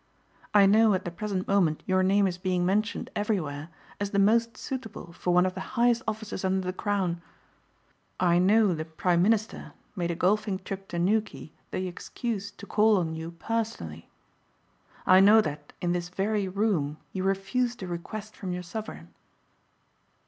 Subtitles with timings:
[0.51, 3.69] I know at the present moment your name is being mentioned everywhere
[3.99, 7.21] as the most suitable for one of the highest offices under the crown.
[8.19, 12.97] I know the prime minister made a golfing trip to Newquay the excuse to call
[12.97, 14.09] on you personally.
[15.05, 19.13] I know that in this very room you refused a request from your sovereign."